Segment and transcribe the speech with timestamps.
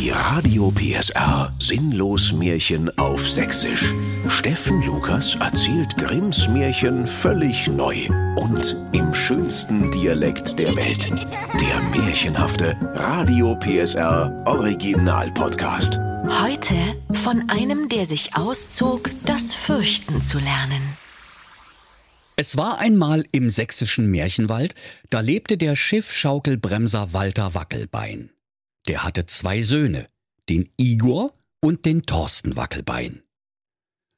[0.00, 3.92] Die Radio PSR Sinnlos Märchen auf Sächsisch.
[4.28, 11.10] Steffen Lukas erzählt Grimms Märchen völlig neu und im schönsten Dialekt der Welt.
[11.10, 16.00] Der märchenhafte Radio PSR Original Podcast.
[16.40, 16.74] Heute
[17.12, 20.96] von einem, der sich auszog, das Fürchten zu lernen.
[22.36, 24.74] Es war einmal im sächsischen Märchenwald,
[25.10, 28.30] da lebte der Schiffschaukelbremser Walter Wackelbein.
[28.88, 30.08] Der hatte zwei Söhne,
[30.48, 33.22] den Igor und den Thorsten Wackelbein.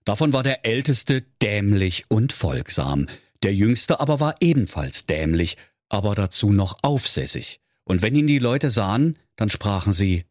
[0.05, 3.07] Davon war der älteste dämlich und folgsam,
[3.43, 5.57] der jüngste aber war ebenfalls dämlich,
[5.89, 7.61] aber dazu noch aufsässig.
[7.85, 10.25] Und wenn ihn die Leute sahen, dann sprachen sie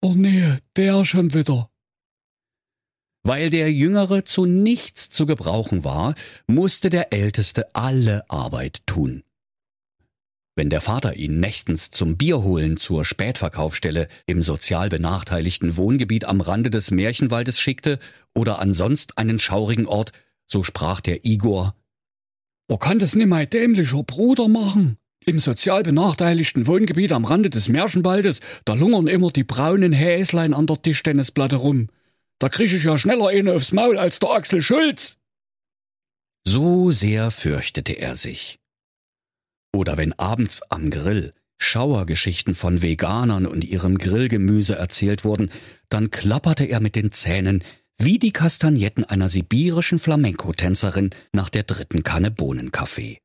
[0.00, 1.70] Oh nee, der schon wieder.
[3.24, 6.14] Weil der Jüngere zu nichts zu gebrauchen war,
[6.48, 9.22] musste der Älteste alle Arbeit tun.
[10.54, 16.68] Wenn der Vater ihn nächtens zum Bierholen zur Spätverkaufsstelle im sozial benachteiligten Wohngebiet am Rande
[16.68, 17.98] des Märchenwaldes schickte
[18.34, 20.12] oder ansonst einen schaurigen Ort,
[20.46, 21.74] so sprach der Igor
[22.68, 24.98] Er kann das nicht mein dämlicher Bruder machen.
[25.24, 30.66] Im sozial benachteiligten Wohngebiet am Rande des Märchenwaldes, da lungern immer die braunen Häslein an
[30.66, 31.88] der Tischtennisplatte rum.
[32.40, 35.16] Da krieg ich ja schneller eine aufs Maul als der Axel Schulz.
[36.44, 38.58] So sehr fürchtete er sich.
[39.74, 45.50] Oder wenn abends am Grill Schauergeschichten von Veganern und ihrem Grillgemüse erzählt wurden,
[45.88, 47.62] dann klapperte er mit den Zähnen
[47.98, 53.18] wie die Kastagnetten einer sibirischen Flamenco-Tänzerin nach der dritten Kanne Bohnenkaffee.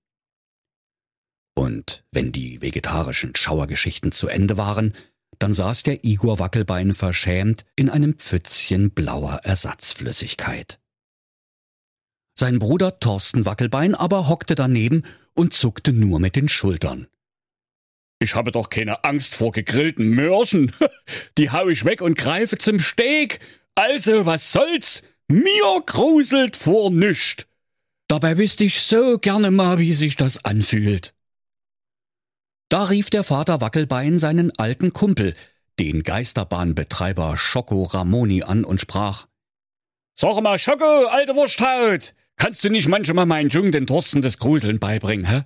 [1.56, 4.94] Und wenn die vegetarischen Schauergeschichten zu Ende waren,
[5.40, 10.80] dann saß der Igor Wackelbein verschämt in einem Pfützchen blauer Ersatzflüssigkeit.
[12.40, 15.02] Sein Bruder Thorsten Wackelbein aber hockte daneben
[15.34, 17.08] und zuckte nur mit den Schultern.
[18.20, 20.72] Ich habe doch keine Angst vor gegrillten Mörsen.
[21.40, 23.40] Die hau ich weg und greife zum Steg.
[23.74, 25.02] Also, was soll's?
[25.28, 27.48] Mir gruselt vor nüscht.
[28.08, 31.16] Dabei wüsste ich so gerne mal, wie sich das anfühlt.
[32.70, 35.34] Da rief der Vater Wackelbein seinen alten Kumpel,
[35.80, 39.26] den Geisterbahnbetreiber Schoko Ramoni an und sprach
[40.16, 44.80] Sag mal, Schoko, alte Wursthaut, kannst du nicht manchmal meinen Jungen den Thorsten des Gruseln
[44.80, 45.44] beibringen, hä?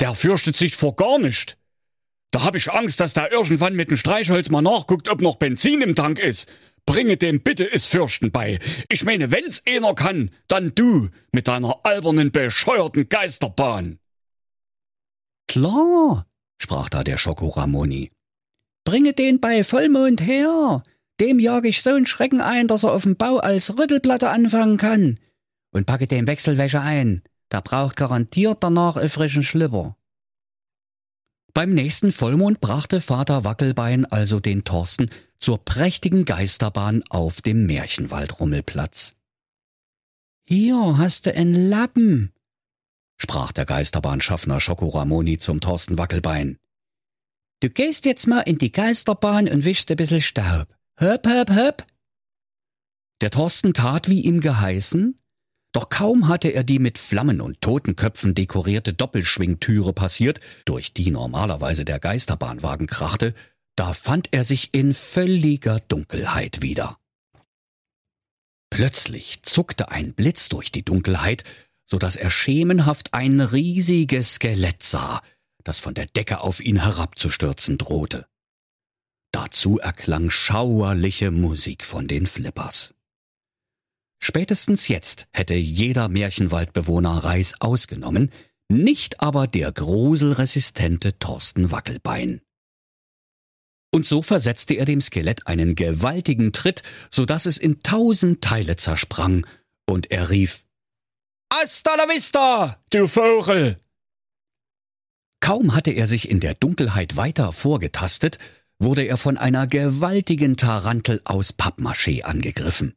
[0.00, 1.56] Der fürchtet sich vor gar nicht.
[2.30, 5.82] Da hab ich Angst, dass der irgendwann mit dem Streichholz mal nachguckt, ob noch Benzin
[5.82, 6.48] im Tank ist.
[6.86, 8.58] Bringe dem bitte es Fürchten bei.
[8.88, 13.98] Ich meine, wenn's einer kann, dann du mit deiner albernen, bescheuerten Geisterbahn.
[15.46, 16.26] Klar,
[16.58, 18.10] sprach da der Schoko Ramoni.
[18.84, 20.82] Bringe den bei Vollmond her.
[21.20, 25.20] Dem jag ich so'n Schrecken ein, dass er auf dem Bau als Rüttelplatte anfangen kann.
[25.74, 27.22] Und packe dem Wechselwäsche ein.
[27.52, 29.96] Der braucht garantiert danach einen frischen Schlipper.
[31.52, 39.14] Beim nächsten Vollmond brachte Vater Wackelbein also den Thorsten zur prächtigen Geisterbahn auf dem Märchenwaldrummelplatz.
[40.46, 42.32] Hier hast du en Lappen,
[43.16, 46.58] sprach der Geisterbahnschaffner Schokoramoni zum Thorsten Wackelbein.
[47.60, 50.68] Du gehst jetzt mal in die Geisterbahn und wischst ein bisschen Staub.
[50.98, 51.86] Höp, höp, höp.
[53.20, 55.18] Der Thorsten tat, wie ihm geheißen,
[55.74, 61.84] doch kaum hatte er die mit Flammen und Totenköpfen dekorierte Doppelschwingtüre passiert, durch die normalerweise
[61.84, 63.34] der Geisterbahnwagen krachte,
[63.74, 66.96] da fand er sich in völliger Dunkelheit wieder.
[68.70, 71.42] Plötzlich zuckte ein Blitz durch die Dunkelheit,
[71.84, 75.22] so dass er schemenhaft ein riesiges Skelett sah,
[75.64, 78.26] das von der Decke auf ihn herabzustürzen drohte.
[79.32, 82.94] Dazu erklang schauerliche Musik von den Flippers.
[84.18, 88.30] Spätestens jetzt hätte jeder Märchenwaldbewohner Reis ausgenommen,
[88.68, 92.40] nicht aber der gruselresistente Thorsten Wackelbein.
[93.92, 98.76] Und so versetzte er dem Skelett einen gewaltigen Tritt, so dass es in tausend Teile
[98.76, 99.46] zersprang,
[99.86, 100.64] und er rief
[101.52, 103.78] Hasta la vista, du Vogel!
[105.40, 108.38] Kaum hatte er sich in der Dunkelheit weiter vorgetastet,
[108.78, 112.94] wurde er von einer gewaltigen Tarantel aus Pappmaché angegriffen.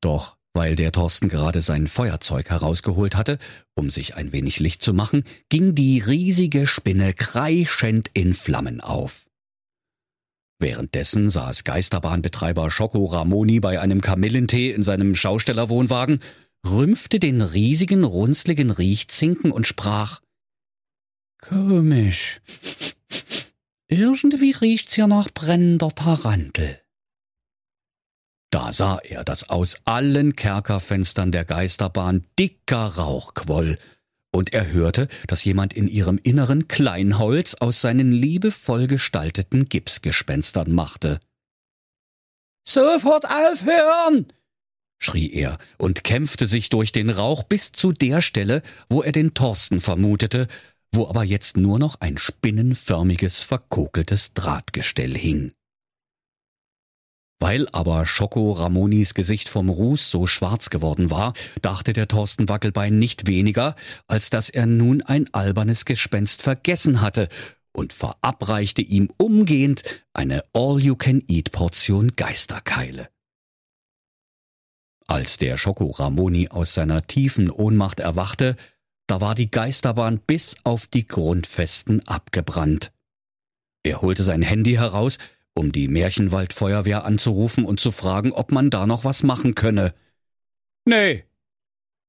[0.00, 3.38] Doch weil der Thorsten gerade sein Feuerzeug herausgeholt hatte,
[3.74, 9.30] um sich ein wenig Licht zu machen, ging die riesige Spinne kreischend in Flammen auf.
[10.58, 16.20] Währenddessen saß Geisterbahnbetreiber Schoko Ramoni bei einem Kamillentee in seinem Schaustellerwohnwagen,
[16.68, 20.20] rümpfte den riesigen, runzligen Riechzinken und sprach
[21.40, 22.40] Komisch.
[23.88, 26.80] Irgendwie riecht's hier nach brennender Tarantel.
[28.50, 33.78] Da sah er, dass aus allen Kerkerfenstern der Geisterbahn dicker Rauch quoll,
[34.32, 41.20] und er hörte, dass jemand in ihrem Inneren Kleinholz aus seinen liebevoll gestalteten Gipsgespenstern machte.
[42.66, 44.32] Sofort aufhören!
[45.02, 49.34] schrie er und kämpfte sich durch den Rauch bis zu der Stelle, wo er den
[49.34, 50.46] Thorsten vermutete,
[50.92, 55.52] wo aber jetzt nur noch ein spinnenförmiges, verkokeltes Drahtgestell hing.
[57.42, 61.32] Weil aber Schoko Ramonis Gesicht vom Ruß so schwarz geworden war,
[61.62, 63.74] dachte der Thorsten Wackelbein nicht weniger,
[64.06, 67.28] als dass er nun ein albernes Gespenst vergessen hatte
[67.72, 69.82] und verabreichte ihm umgehend
[70.12, 73.08] eine All-You-Can-Eat-Portion Geisterkeile.
[75.06, 78.54] Als der Schoko Ramoni aus seiner tiefen Ohnmacht erwachte,
[79.06, 82.92] da war die Geisterbahn bis auf die Grundfesten abgebrannt.
[83.82, 85.18] Er holte sein Handy heraus,
[85.54, 89.94] um die Märchenwaldfeuerwehr anzurufen und zu fragen, ob man da noch was machen könne.
[90.84, 91.24] Nee,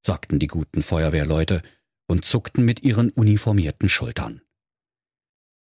[0.06, 1.62] sagten die guten Feuerwehrleute
[2.08, 4.42] und zuckten mit ihren uniformierten Schultern.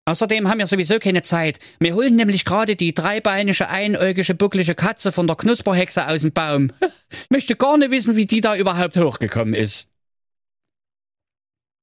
[0.05, 1.59] Außerdem haben wir sowieso keine Zeit.
[1.79, 6.71] Wir holen nämlich gerade die dreibeinige, einäugige, bucklige Katze von der Knusperhexe aus dem Baum.
[7.29, 9.87] Möchte gar nicht wissen, wie die da überhaupt hochgekommen ist.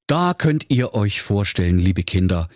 [0.07, 2.49] Da könnt ihr euch vorstellen, liebe Kinder,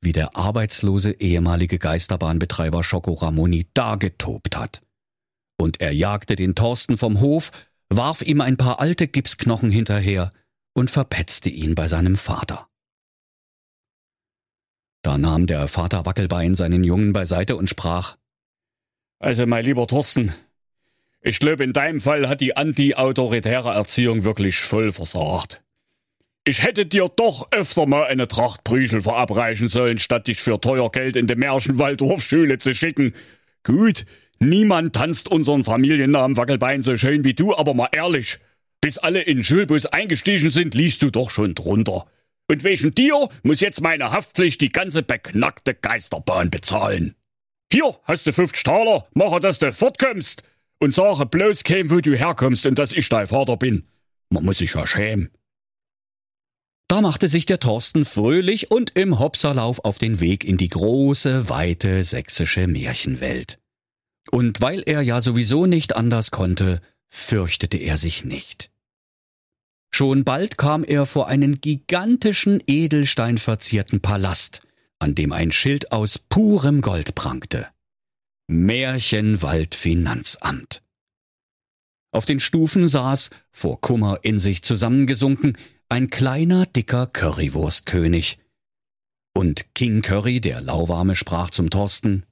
[0.00, 4.82] wie der arbeitslose ehemalige Geisterbahnbetreiber Schoko Ramoni da getobt hat.
[5.58, 7.50] Und er jagte den Thorsten vom Hof,
[7.88, 10.32] warf ihm ein paar alte Gipsknochen hinterher
[10.74, 12.68] und verpetzte ihn bei seinem Vater.
[15.02, 18.16] Da nahm der Vater Wackelbein seinen Jungen beiseite und sprach
[19.18, 20.34] Also, mein lieber Thorsten,
[21.20, 25.62] ich glaube, in deinem Fall hat die anti-autoritäre Erziehung wirklich voll versagt.
[26.48, 30.92] Ich hätte dir doch öfter mal eine Tracht Prügel verabreichen sollen, statt dich für teuer
[30.92, 33.14] Geld in die Märchenwaldorfschule zu schicken.
[33.64, 34.06] Gut,
[34.38, 38.38] niemand tanzt unseren Familiennamen Wackelbein so schön wie du, aber mal ehrlich,
[38.80, 42.06] bis alle in den Schulbus eingestiegen sind, liest du doch schon drunter.
[42.48, 47.16] Und wegen dir muss jetzt meine Haftpflicht die ganze beknackte Geisterbahn bezahlen.
[47.72, 50.44] Hier hast du 50 Taler, mache, dass du fortkommst.
[50.78, 53.88] Und sage bloß kein, wo du herkommst und dass ich dein Vater bin.
[54.30, 55.30] Man muss sich ja schämen.
[56.88, 61.48] Da machte sich der Thorsten fröhlich und im Hopserlauf auf den Weg in die große,
[61.48, 63.58] weite sächsische Märchenwelt.
[64.30, 68.70] Und weil er ja sowieso nicht anders konnte, fürchtete er sich nicht.
[69.90, 74.62] Schon bald kam er vor einen gigantischen edelsteinverzierten Palast,
[74.98, 77.68] an dem ein Schild aus purem Gold prangte.
[78.48, 80.82] Märchenwaldfinanzamt.
[82.12, 85.56] Auf den Stufen saß, vor Kummer in sich zusammengesunken,
[85.88, 88.38] ein kleiner, dicker Currywurstkönig.
[89.34, 92.26] Und King Curry, der Lauwarme, sprach zum Thorsten.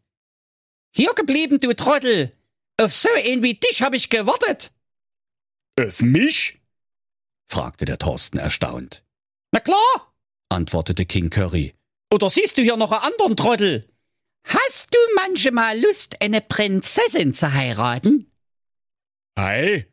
[0.95, 2.33] Hier geblieben, du Trottel!
[2.81, 4.73] Auf so einen wie dich hab ich gewartet!
[5.79, 6.61] Auf mich?
[7.47, 9.05] fragte der Thorsten erstaunt.
[9.53, 10.15] Na klar,
[10.49, 11.75] antwortete King Curry.
[12.13, 13.89] Oder siehst du hier noch einen anderen Trottel?
[14.45, 18.31] Hast du manchmal Lust, eine Prinzessin zu heiraten?
[19.37, 19.87] Ei,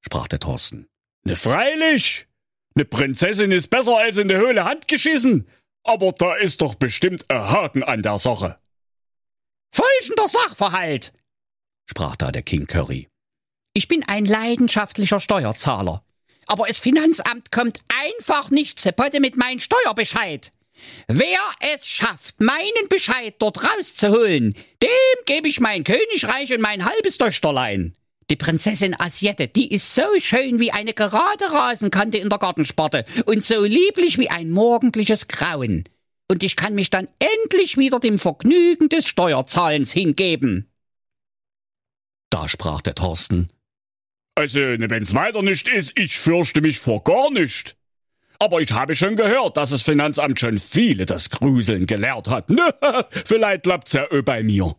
[0.00, 0.88] sprach der Thorsten.
[1.24, 2.27] Ne freilich.
[2.78, 5.46] Ne Prinzessin ist besser als in der Höhle handgeschissen.
[5.84, 8.58] Aber da ist doch bestimmt ein Haken an der Sache.
[9.72, 11.12] Folgender Sachverhalt,
[11.86, 13.08] sprach da der King Curry.
[13.74, 16.02] Ich bin ein leidenschaftlicher Steuerzahler
[16.48, 20.50] aber das Finanzamt kommt einfach nicht zu Potte mit meinem Steuerbescheid.
[21.06, 21.40] Wer
[21.74, 27.94] es schafft, meinen Bescheid dort rauszuholen, dem gebe ich mein Königreich und mein halbes Töchterlein.
[28.30, 33.42] Die Prinzessin Asiette, die ist so schön wie eine gerade Rasenkante in der Gartensparte und
[33.42, 35.84] so lieblich wie ein morgendliches Grauen.
[36.30, 40.70] Und ich kann mich dann endlich wieder dem Vergnügen des Steuerzahlens hingeben.
[42.28, 43.48] Da sprach der Thorsten.
[44.34, 47.76] Also, ne, wenn's weiter nicht ist, ich fürchte mich vor gar nicht.
[48.38, 52.46] Aber ich habe schon gehört, dass das Finanzamt schon viele das Gruseln gelehrt hat.
[53.24, 54.76] Vielleicht klappt's ja bei mir.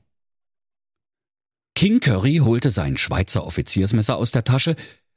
[1.80, 4.76] King Curry holte sein Schweizer Offiziersmesser aus der Tasche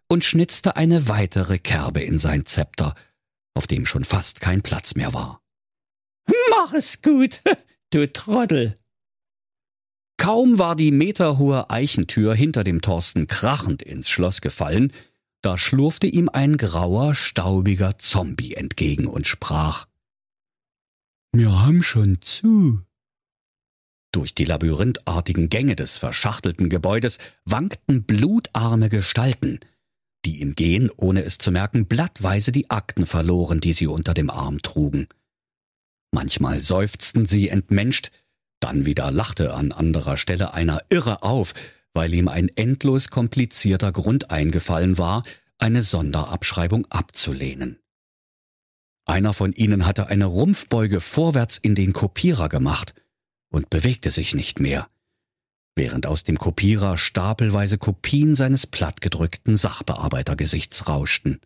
[0.09, 2.95] und schnitzte eine weitere Kerbe in sein Zepter,
[3.55, 5.43] auf dem schon fast kein Platz mehr war.
[6.51, 7.43] Mach es gut,
[7.91, 8.77] du Trottel,
[10.19, 14.93] Kaum war die meterhohe Eichentür hinter dem Thorsten krachend ins Schloss gefallen,
[15.41, 19.89] da schlurfte ihm ein grauer, staubiger Zombie entgegen und sprach
[21.33, 22.83] Wir haben schon zu.
[24.13, 29.59] Durch die labyrinthartigen Gänge des verschachtelten Gebäudes wankten blutarme Gestalten,
[30.27, 34.29] die im Gehen, ohne es zu merken, blattweise die Akten verloren, die sie unter dem
[34.29, 35.09] Arm trugen.
[36.13, 38.11] Manchmal seufzten sie entmenscht,
[38.61, 41.55] dann wieder lachte an anderer Stelle einer irre auf,
[41.95, 45.25] weil ihm ein endlos komplizierter Grund eingefallen war,
[45.59, 47.79] eine Sonderabschreibung abzulehnen.
[49.05, 52.95] Einer von ihnen hatte eine Rumpfbeuge vorwärts in den Kopierer gemacht
[53.53, 54.89] und bewegte sich nicht mehr.
[55.75, 61.41] während aus dem Kopierer stapelweise Kopien seines plattgedrückten Sachbearbeitergesichts rauschten.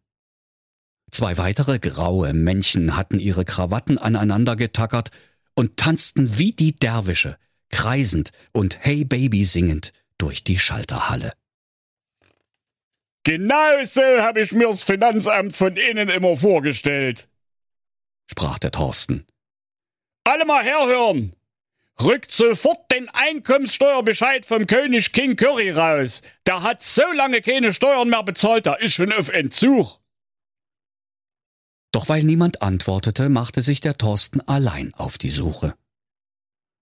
[1.12, 5.12] Zwei weitere graue Männchen hatten ihre Krawatten aneinander getackert
[5.54, 7.38] und tanzten wie die Derwische,
[7.70, 11.32] kreisend und Hey Baby singend durch die Schalterhalle.
[13.22, 17.28] Genau so habe ich mir's Finanzamt von innen immer vorgestellt,
[18.28, 19.24] sprach der Thorsten.
[20.24, 21.35] Alle mal herhören!
[22.02, 26.20] Rückt sofort den Einkommenssteuerbescheid vom König King Curry raus.
[26.46, 29.98] Der hat so lange keine Steuern mehr bezahlt, der ist schon auf Entzug.
[31.92, 35.74] Doch weil niemand antwortete, machte sich der Thorsten allein auf die Suche.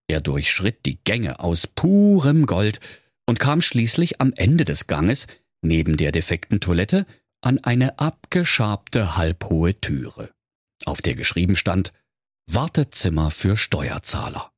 [0.09, 2.81] Er durchschritt die Gänge aus purem Gold
[3.27, 5.29] und kam schließlich am Ende des Ganges,
[5.63, 7.07] neben der defekten Toilette,
[7.41, 10.31] an eine abgeschabte halbhohe Türe,
[10.85, 11.93] auf der geschrieben stand
[12.47, 14.54] Wartezimmer für Steuerzahler.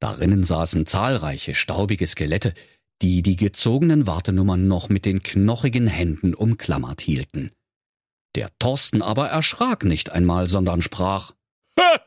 [0.00, 2.54] Darinnen saßen zahlreiche staubige Skelette,
[3.02, 7.52] die die gezogenen Wartenummern noch mit den knochigen Händen umklammert hielten.
[8.34, 11.32] Der Thorsten aber erschrak nicht einmal, sondern sprach
[11.78, 12.00] ha,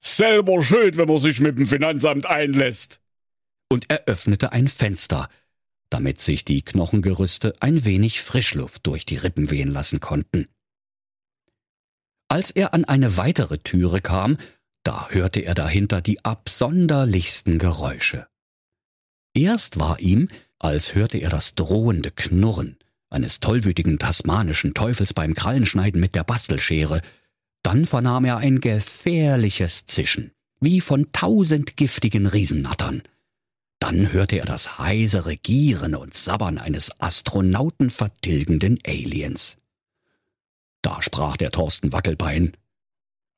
[0.00, 3.00] Selber schuld, wenn man sich mit dem Finanzamt einlässt.
[3.68, 5.28] Und er öffnete ein Fenster,
[5.90, 10.48] damit sich die Knochengerüste ein wenig Frischluft durch die Rippen wehen lassen konnten.
[12.28, 14.38] Als er an eine weitere Türe kam,
[14.82, 18.26] da hörte er dahinter die absonderlichsten Geräusche.
[19.34, 22.76] Erst war ihm, als hörte er das drohende Knurren
[23.12, 27.02] eines tollwütigen tasmanischen Teufels beim Krallenschneiden mit der Bastelschere,
[27.62, 33.02] dann vernahm er ein gefährliches Zischen, wie von tausend giftigen Riesennattern.
[33.78, 39.58] Dann hörte er das heisere Gieren und Sabbern eines astronautenvertilgenden Aliens.
[40.82, 42.56] Da sprach der Thorsten Wackelbein.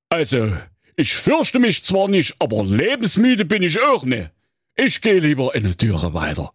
[0.09, 0.53] Also,
[0.97, 4.31] ich fürchte mich zwar nicht, aber lebensmüde bin ich auch ne.
[4.77, 6.53] Ich geh lieber eine Türe weiter.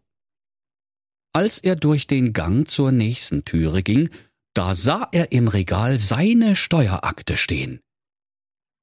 [1.34, 4.10] Als er durch den Gang zur nächsten Türe ging,
[4.54, 7.80] da sah er im Regal seine Steuerakte stehen.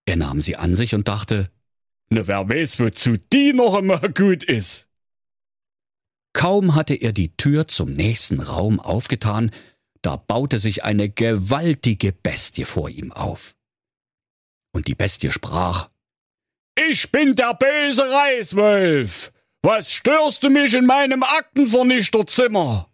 [0.06, 1.50] Er nahm sie an sich und dachte,
[2.08, 4.88] ne wer weiß, wozu die noch einmal gut ist.
[6.32, 9.50] Kaum hatte er die Tür zum nächsten Raum aufgetan,
[10.02, 13.56] da baute sich eine gewaltige Bestie vor ihm auf.
[14.76, 15.88] Und die Bestie sprach
[16.78, 19.32] Ich bin der böse Reißwolf.
[19.62, 22.90] Was störst du mich in meinem Aktenvernichterzimmer?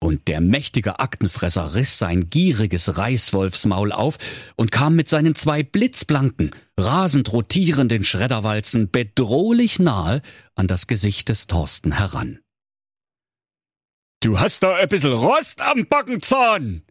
[0.00, 4.16] Und der mächtige Aktenfresser riss sein gieriges Reißwolfsmaul auf
[4.56, 10.22] und kam mit seinen zwei blitzblanken, rasend rotierenden Schredderwalzen bedrohlich nahe
[10.54, 12.40] an das Gesicht des Thorsten heran.
[14.20, 16.82] Du hast da ein bisschen Rost am Backenzahn,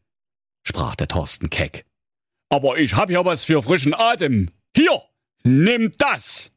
[0.61, 1.87] sprach der Thorsten keck.
[2.49, 4.49] Aber ich hab ja was für frischen Atem.
[4.75, 5.01] Hier,
[5.43, 6.51] nimm das!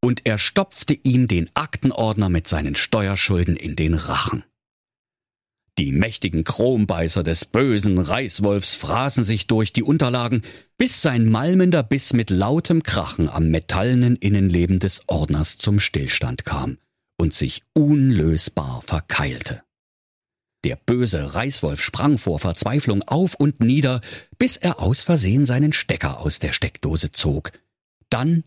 [0.00, 4.44] Und er stopfte ihm den Aktenordner mit seinen Steuerschulden in den Rachen.
[5.78, 10.42] Die mächtigen Chrombeißer des bösen Reißwolfs fraßen sich durch die Unterlagen,
[10.76, 16.78] bis sein malmender Biss mit lautem Krachen am metallenen Innenleben des Ordners zum Stillstand kam
[17.16, 19.62] und sich unlösbar verkeilte.
[20.64, 24.00] Der böse Reißwolf sprang vor Verzweiflung auf und nieder,
[24.38, 27.52] bis er aus Versehen seinen Stecker aus der Steckdose zog.
[28.10, 28.44] Dann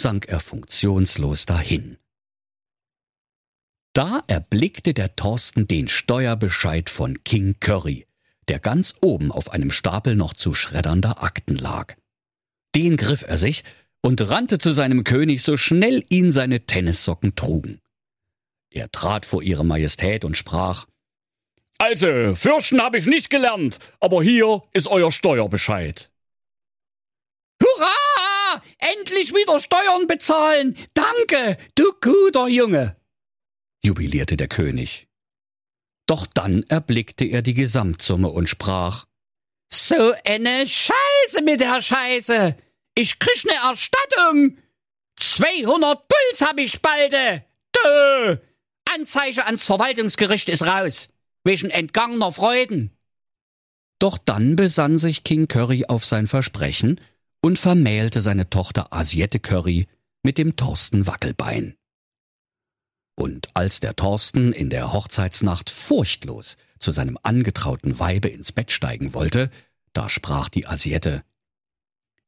[0.00, 1.98] sank er funktionslos dahin.
[3.92, 8.06] Da erblickte der Thorsten den Steuerbescheid von King Curry,
[8.48, 11.96] der ganz oben auf einem Stapel noch zu schreddernder Akten lag.
[12.74, 13.64] Den griff er sich
[14.00, 17.80] und rannte zu seinem König, so schnell ihn seine Tennissocken trugen.
[18.70, 20.86] Er trat vor ihre Majestät und sprach
[21.80, 26.10] also, fürchten habe ich nicht gelernt, aber hier ist euer Steuerbescheid.
[27.62, 28.62] Hurra!
[28.78, 30.76] Endlich wieder Steuern bezahlen!
[30.92, 32.96] Danke, du guter Junge!
[33.82, 35.08] jubilierte der König.
[36.06, 39.06] Doch dann erblickte er die Gesamtsumme und sprach
[39.72, 42.56] So eine Scheiße mit der Scheiße!
[42.94, 44.58] Ich krieg ne Erstattung!
[45.16, 47.44] 200 Puls hab ich balde!
[47.74, 48.36] Dö!
[48.94, 51.08] Anzeige ans Verwaltungsgericht ist raus!
[51.44, 52.90] Wegen entgangener Freuden.
[53.98, 57.00] Doch dann besann sich King Curry auf sein Versprechen
[57.42, 59.86] und vermählte seine Tochter Asiette Curry
[60.22, 61.74] mit dem Thorsten Wackelbein.
[63.16, 69.12] Und als der Thorsten in der Hochzeitsnacht furchtlos zu seinem angetrauten Weibe ins Bett steigen
[69.12, 69.50] wollte,
[69.92, 71.22] da sprach die Asiette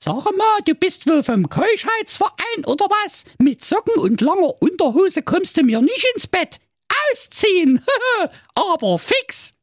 [0.02, 3.24] Sag mal, du bist wohl vom Keuschheitsverein oder was?
[3.38, 6.58] Mit Socken und langer Unterhose kommst du mir nicht ins Bett
[7.10, 7.84] ausziehen,
[8.54, 9.54] aber fix.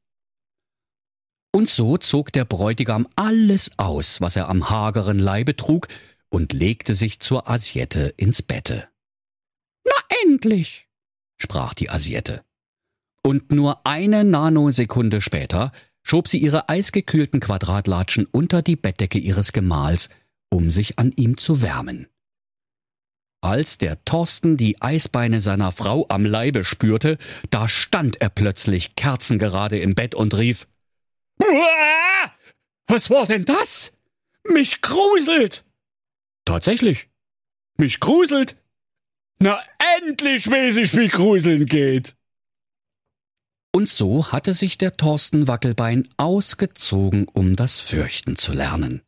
[1.51, 5.87] Und so zog der Bräutigam alles aus, was er am hageren Leibe trug,
[6.29, 8.87] und legte sich zur Asiette ins Bette.
[9.83, 9.93] Na
[10.23, 10.87] endlich,
[11.37, 12.43] sprach die Asiette.
[13.23, 15.71] Und nur eine Nanosekunde später
[16.03, 20.09] schob sie ihre eisgekühlten Quadratlatschen unter die Bettdecke ihres Gemahls,
[20.49, 22.07] um sich an ihm zu wärmen.
[23.41, 27.17] Als der Thorsten die Eisbeine seiner Frau am Leibe spürte,
[27.49, 30.67] da stand er plötzlich kerzengerade im Bett und rief
[31.41, 32.31] Uah!
[32.87, 33.93] Was war denn das?
[34.43, 35.63] Mich gruselt!
[36.43, 37.07] Tatsächlich.
[37.77, 38.57] Mich gruselt.
[39.39, 39.61] Na,
[39.97, 42.15] endlich weiß ich, wie gruseln geht.
[43.71, 49.01] Und so hatte sich der Thorsten Wackelbein ausgezogen, um das Fürchten zu lernen.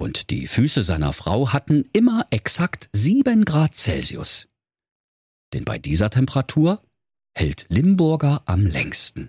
[0.00, 4.48] Und die Füße seiner Frau hatten immer exakt sieben Grad Celsius.
[5.52, 6.82] Denn bei dieser Temperatur
[7.34, 9.28] hält Limburger am längsten.